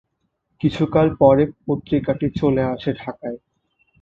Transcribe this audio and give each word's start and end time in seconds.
কিছুকাল 0.61 1.07
পরে 1.19 1.43
পত্রিকাটি 1.65 2.27
চলে 2.39 2.63
আসে 2.73 2.91
ঢাকায়। 3.01 3.37